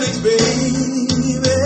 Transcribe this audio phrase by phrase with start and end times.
[0.00, 1.59] baby.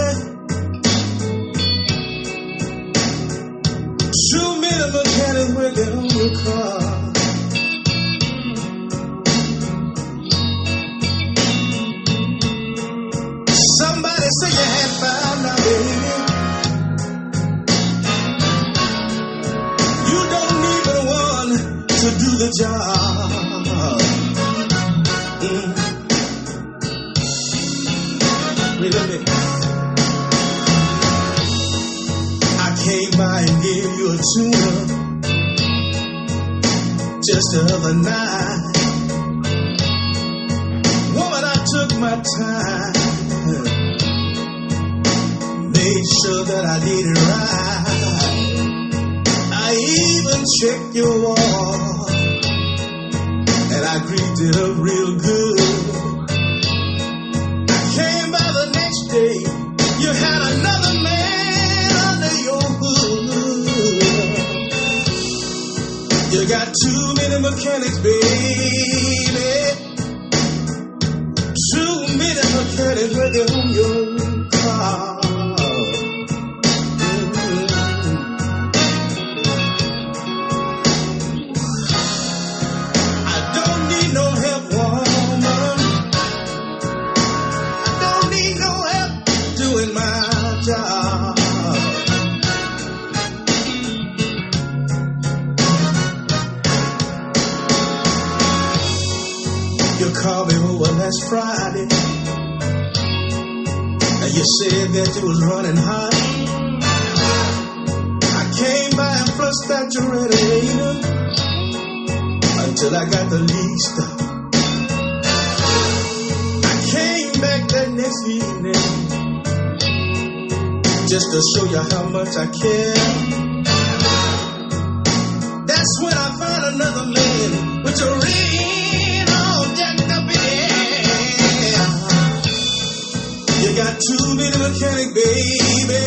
[134.06, 136.04] too many mechanic, baby.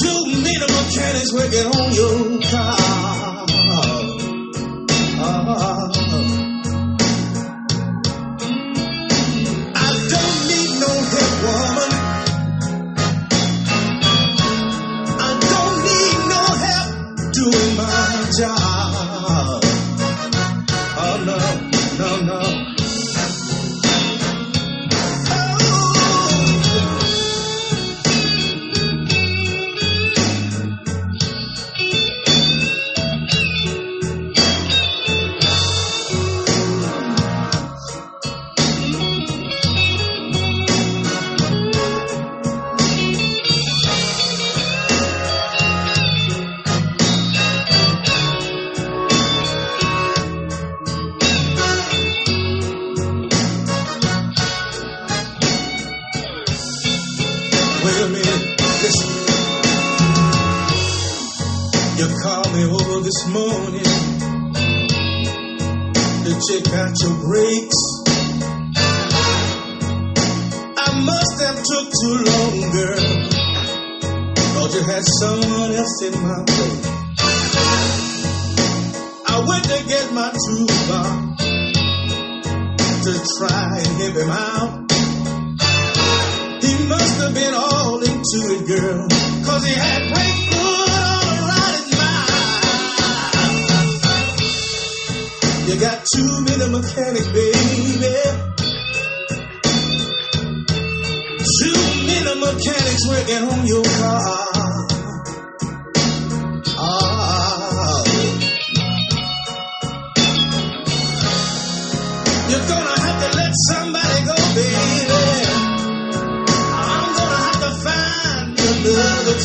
[0.00, 3.01] Too many mechanics working on your car.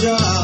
[0.01, 0.37] job.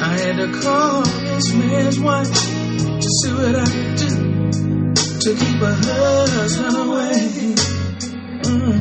[0.00, 4.34] I had to call this man's wife to see what I could do
[5.24, 5.74] to keep her
[6.36, 7.54] husband away.
[8.42, 8.76] Mm.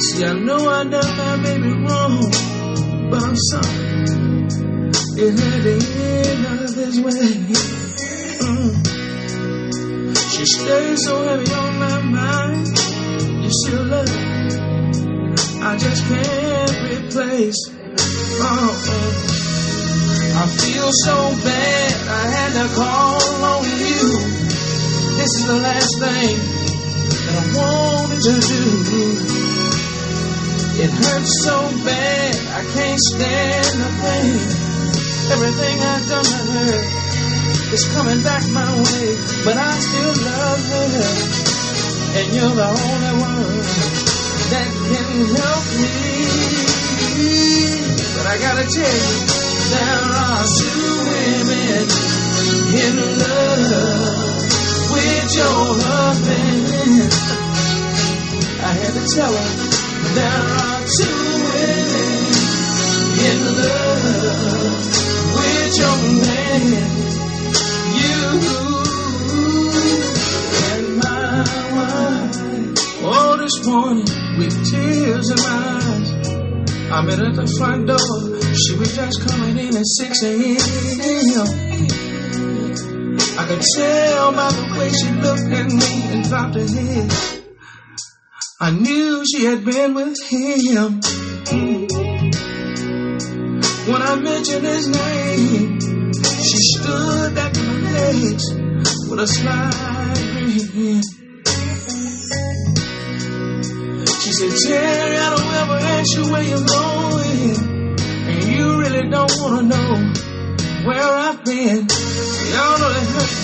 [0.00, 2.30] See, I know I done my baby wrong,
[3.10, 3.88] but I'm sorry.
[5.20, 6.44] It had to end
[6.78, 7.28] this way.
[8.46, 8.70] Mm.
[10.30, 12.66] She stays so heavy on my mind.
[13.42, 14.27] You still love.
[15.68, 17.60] I just can't replace.
[18.40, 18.72] Oh.
[20.40, 21.92] I feel so bad.
[22.08, 24.00] I had to call on you.
[25.20, 26.40] This is the last thing
[27.20, 29.04] that I wanted to do.
[30.80, 32.32] It hurts so bad.
[32.48, 34.40] I can't stand the pain.
[35.36, 36.76] Everything I've done to her
[37.76, 39.08] is coming back my way,
[39.44, 40.96] but I still love her.
[42.16, 44.17] And you're the only one
[44.50, 45.92] that can help me.
[48.16, 49.16] But I gotta tell you,
[49.72, 51.84] there are two women
[52.80, 54.40] in love
[54.92, 57.12] with your husband.
[58.60, 59.50] I had to tell her,
[60.16, 61.20] there are two
[61.52, 62.18] women
[63.28, 64.82] in love
[65.36, 66.88] with your man.
[68.00, 68.20] You
[70.72, 71.44] and my
[71.76, 72.76] wife.
[73.04, 76.10] Oh, this morning with tears in my eyes.
[76.90, 77.98] I met her at the front door.
[78.54, 81.48] She was just coming in at 6 a.m.
[83.38, 87.10] I could tell by the way she looked at me and dropped her head.
[88.60, 91.00] I knew she had been with him.
[93.90, 95.78] When I mentioned his name,
[96.48, 98.44] she stood back on her legs
[99.08, 101.27] with a slight grin.
[104.38, 107.58] Said, Terry, I don't ever ask you where you're going.
[108.30, 109.90] And you really don't want to know
[110.86, 111.82] where I've been.
[112.54, 113.34] Y'all know that hurt.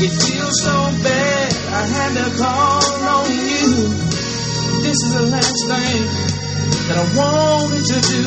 [0.00, 1.48] It feels so bad.
[1.52, 3.68] I had to call on you.
[4.80, 6.00] This is the last thing
[6.88, 8.24] that I wanted to do.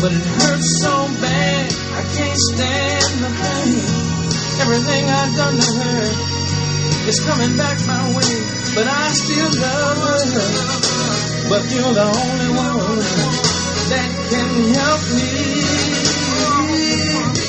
[0.00, 1.64] But it hurts so bad.
[1.92, 3.84] I can't stand the pain.
[4.64, 8.63] Everything I've done to her is coming back my way.
[8.74, 10.18] But I still love her.
[11.48, 12.98] But you're the only one
[13.90, 15.30] that can help me.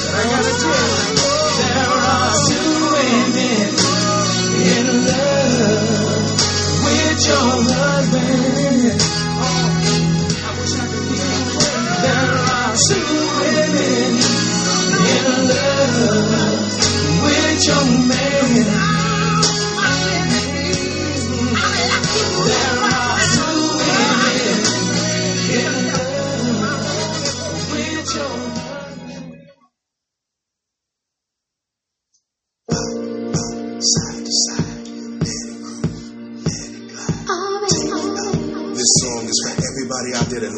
[0.05, 1.17] I gotta tell you,
[1.57, 3.73] there are two women
[4.69, 6.29] in love
[6.85, 9.01] with your husband.
[12.05, 13.09] There are two
[13.41, 14.13] women
[15.09, 16.69] in love
[17.23, 18.94] with your man.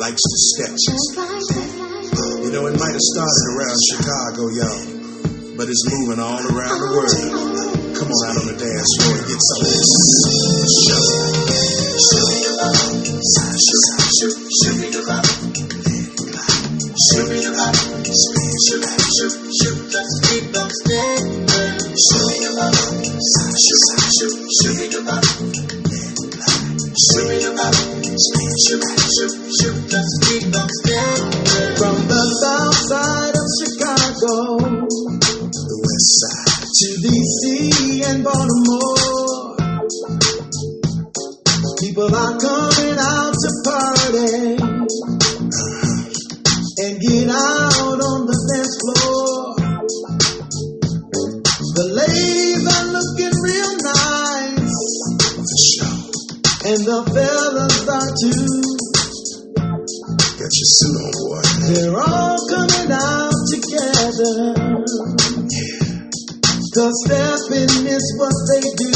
[0.07, 1.03] Likes the sketches.
[2.45, 6.89] You know, it might have started around Chicago, y'all, but it's moving all around the
[6.95, 7.66] world.
[7.97, 9.89] Come on out on the dance floor and get some of this.
[10.86, 11.01] Show.
[12.29, 12.77] Me your love.
[13.25, 14.38] Side show,
[14.77, 15.25] me glide.
[16.93, 17.73] Show me love.
[17.73, 18.53] Side me
[30.69, 31.33] stepping.
[31.81, 36.47] From the south side of Chicago The west side.
[36.77, 37.16] to and
[38.27, 39.55] Baltimore,
[41.79, 44.59] people are coming out to party
[46.83, 49.55] and get out on the dance floor.
[51.71, 54.75] The ladies are looking real nice,
[56.67, 58.59] and the fellas are too.
[60.35, 61.47] Get your suit on, boy.
[61.71, 64.66] They're all coming out together.
[66.77, 68.91] Cause stepping is what they do.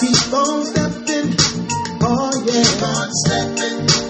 [0.00, 1.28] Keep on stepping.
[2.02, 2.64] Oh yeah.
[2.64, 4.07] Keep on stepping.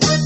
[0.00, 0.23] thing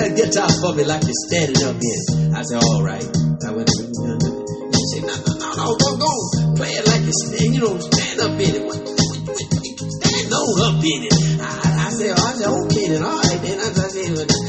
[0.00, 2.34] said, get out for me like you're standing up in.
[2.34, 3.04] I said, all right.
[3.44, 6.12] I went, he said, no, no, no, no, don't go.
[6.56, 8.64] Play it like you're standing, you know, stand up in it.
[8.64, 11.12] What, what, what, what, stand on up in it.
[11.40, 13.60] I, I said, oh, I said, okay then, all right then.
[13.60, 14.40] I, I said,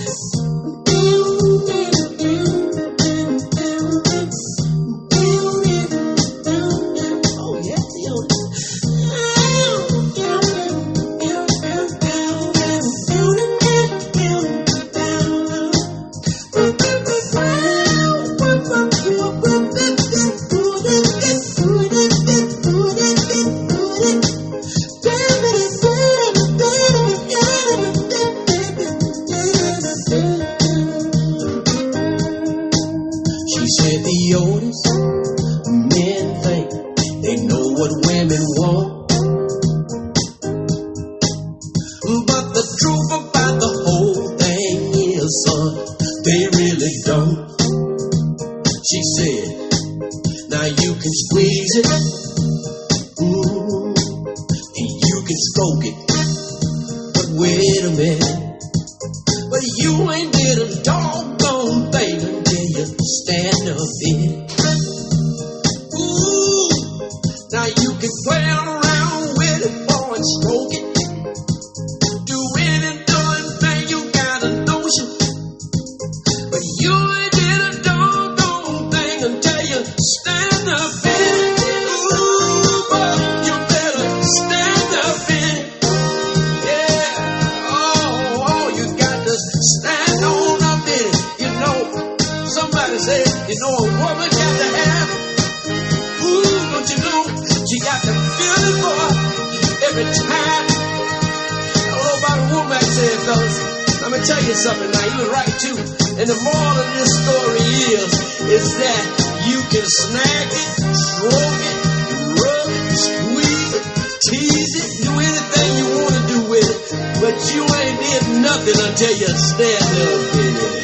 [114.99, 116.79] Do anything you want to do with it,
[117.21, 120.81] but you ain't did nothing until you stand up in it.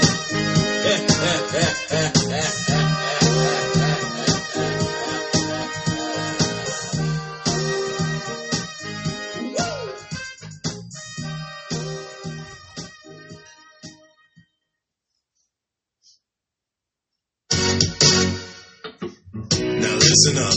[20.27, 20.56] Listen up.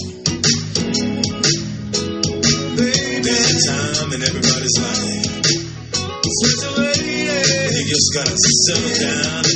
[8.60, 9.49] so down.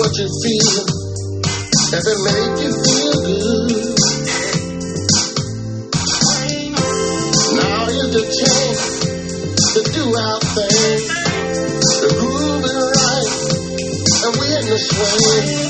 [0.00, 0.80] What you feel.
[1.92, 3.68] If it make you feel good.
[7.52, 8.84] Now is the chance
[9.74, 11.04] to do our thing.
[12.00, 13.32] The groove is right.
[14.24, 15.68] And we in the swing.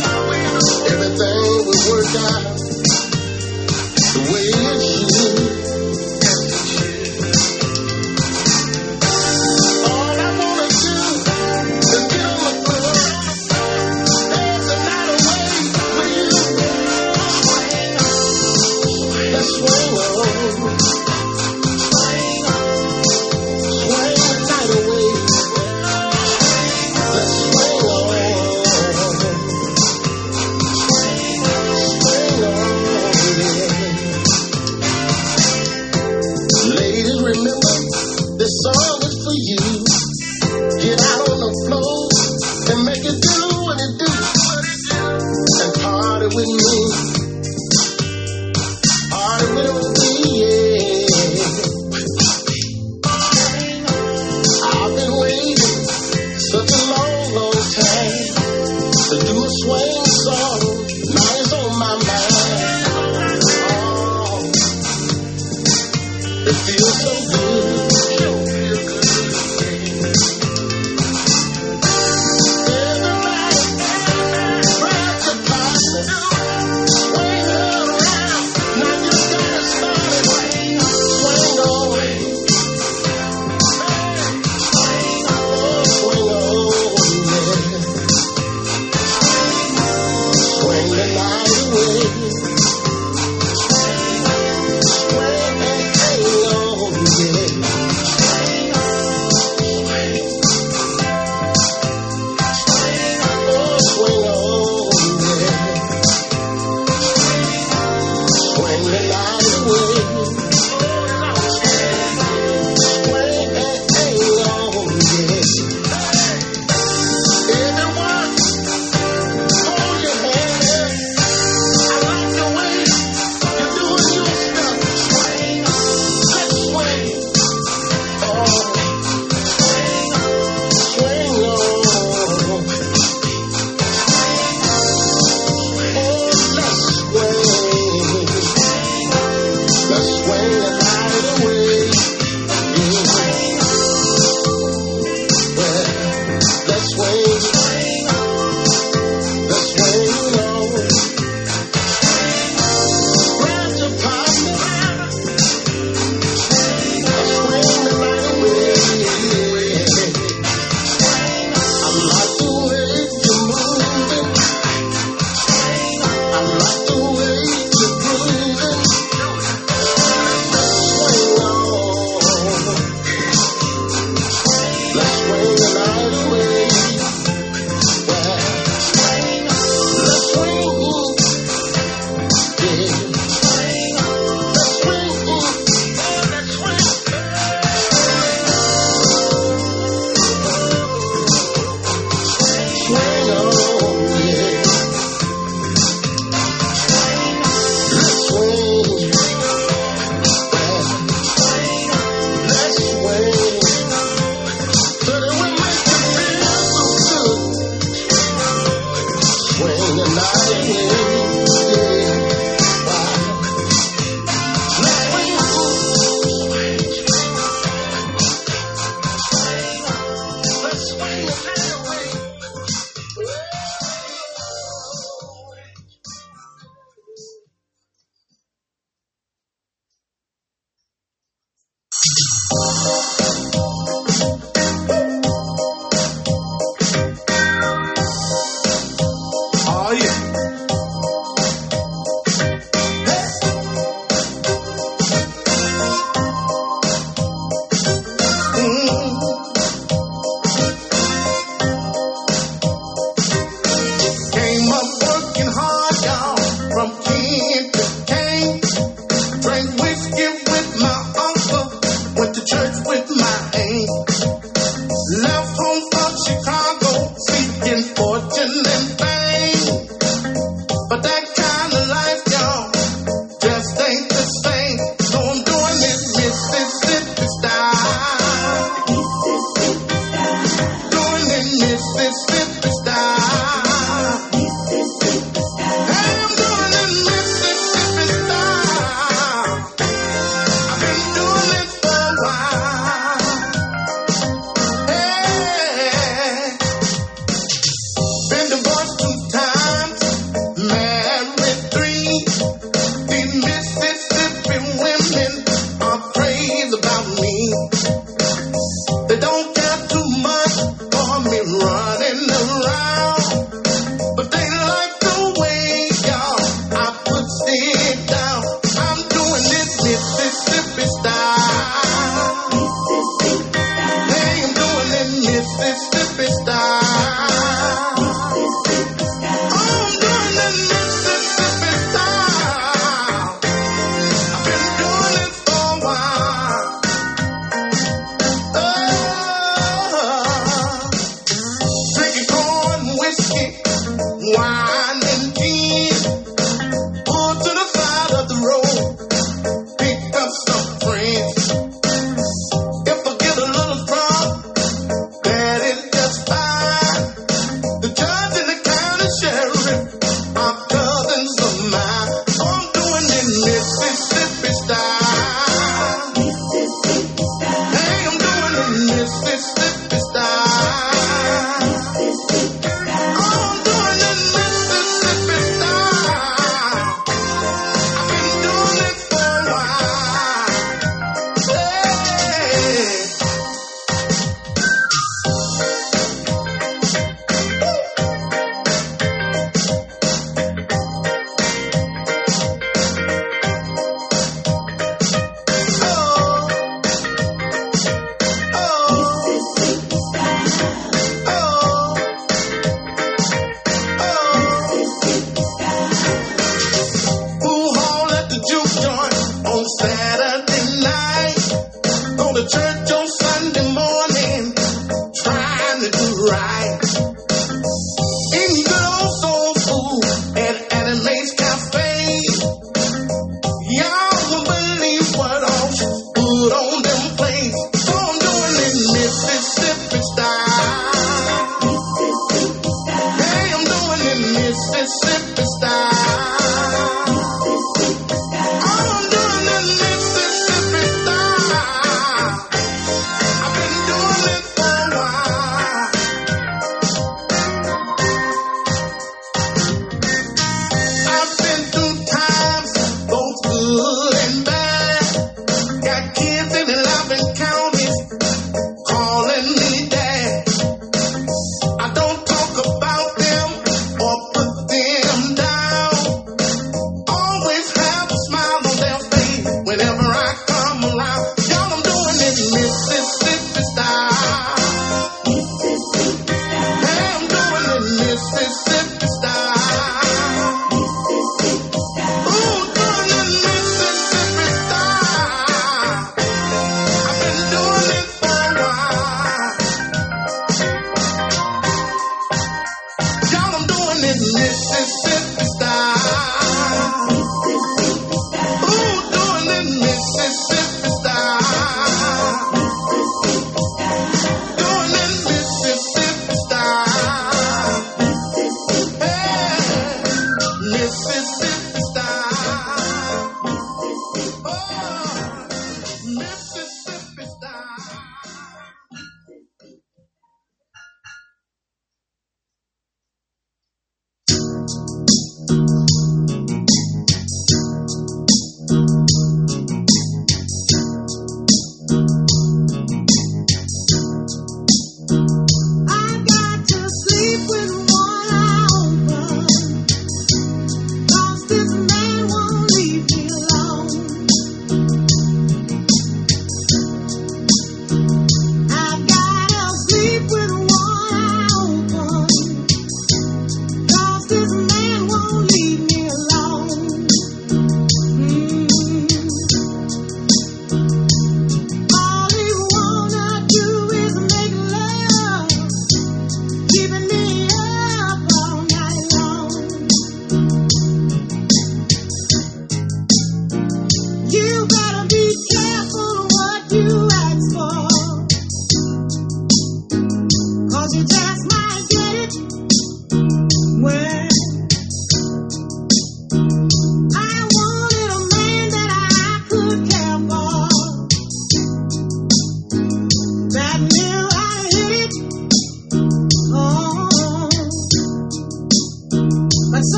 [0.95, 2.55] Everything will work out
[4.14, 4.89] the way it should.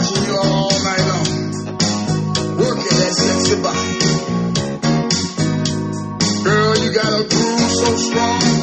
[0.00, 1.26] watching you all night long.
[2.56, 3.98] Working that sexy body.
[6.44, 8.59] Girl, you got a groove so strong.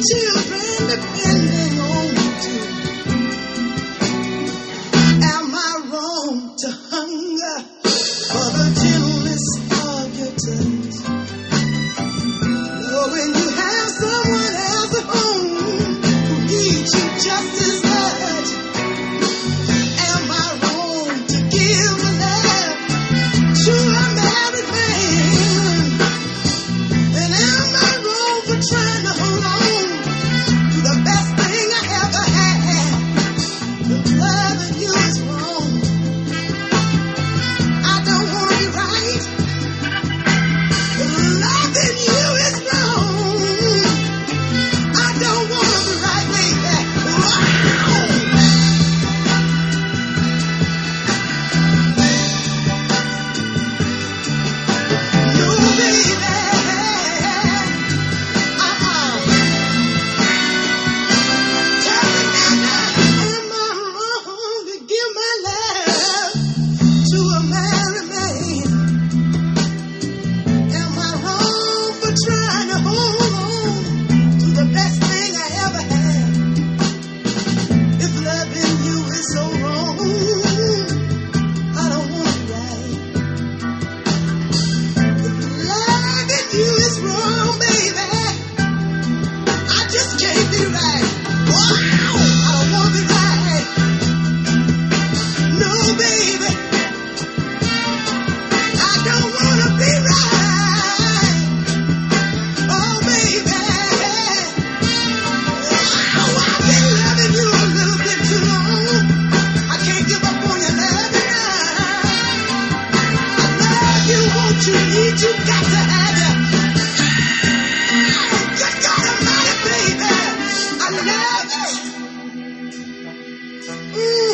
[0.00, 1.37] children that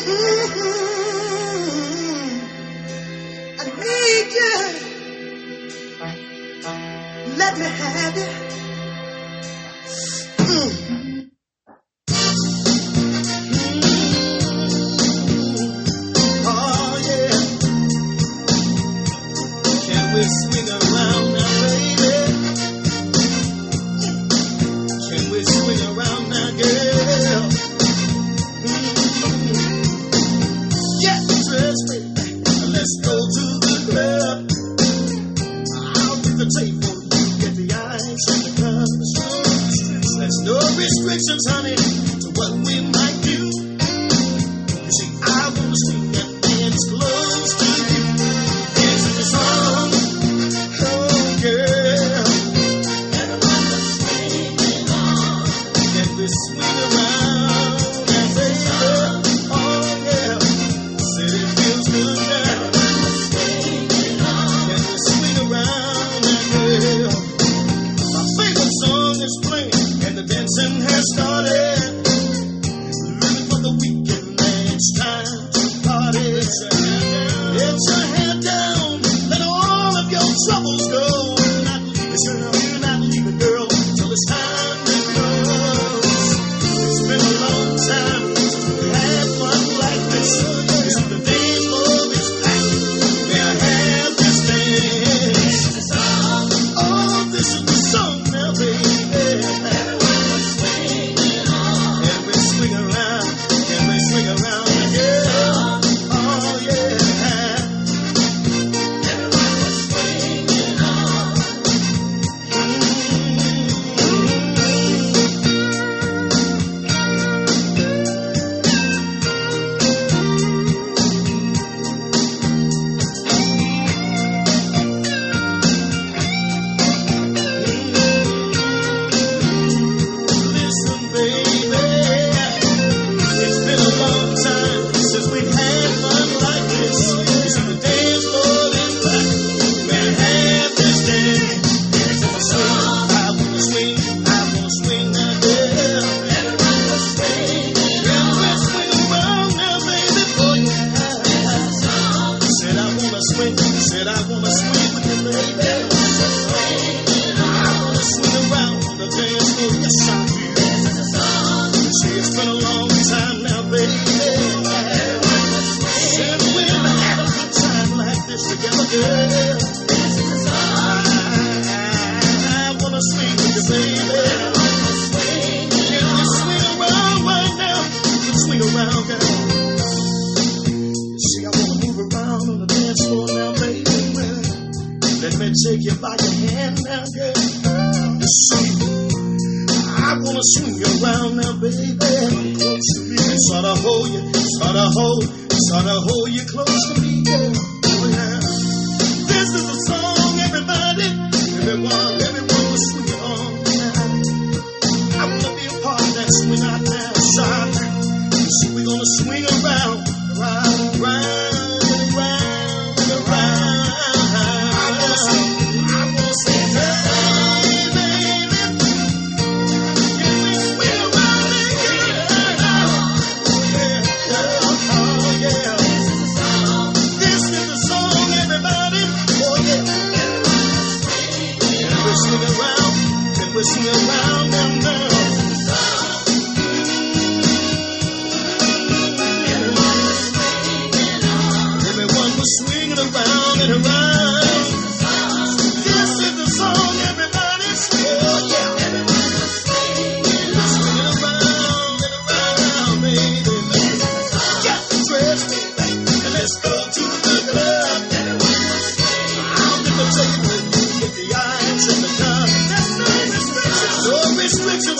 [0.06, 0.70] Mm-hmm.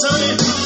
[0.04, 0.63] restrictions,